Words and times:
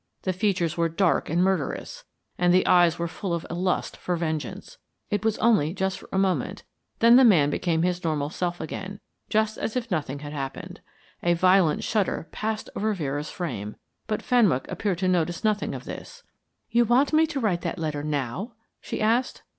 The 0.23 0.33
features 0.33 0.77
were 0.77 0.89
dark 0.89 1.29
and 1.29 1.43
murderous 1.43 2.05
and 2.35 2.51
the 2.51 2.65
eyes 2.65 2.97
were 2.97 3.07
full 3.07 3.35
of 3.35 3.45
a 3.51 3.53
lust 3.53 3.95
for 3.95 4.15
vengeance. 4.15 4.79
It 5.11 5.23
was 5.23 5.37
only 5.37 5.75
just 5.75 5.99
for 5.99 6.09
a 6.11 6.17
moment 6.17 6.63
then 7.01 7.17
the 7.17 7.23
man 7.23 7.51
became 7.51 7.83
his 7.83 8.03
normal 8.03 8.31
self 8.31 8.59
again, 8.59 8.99
just 9.29 9.59
as 9.59 9.75
if 9.75 9.91
nothing 9.91 10.17
had 10.21 10.33
happened. 10.33 10.81
A 11.21 11.35
violent 11.35 11.83
shudder 11.83 12.27
passed 12.31 12.67
over 12.75 12.95
Vera's 12.95 13.29
frame, 13.29 13.75
but 14.07 14.23
Fenwick 14.23 14.65
appeared 14.69 14.97
to 14.97 15.07
notice 15.07 15.43
nothing 15.43 15.75
of 15.75 15.83
this. 15.85 16.23
"You 16.71 16.83
want 16.83 17.13
me 17.13 17.27
to 17.27 17.39
write 17.39 17.61
that 17.61 17.77
letter 17.77 18.03
now?" 18.03 18.53
she 18.81 19.01
asked. 19.01 19.43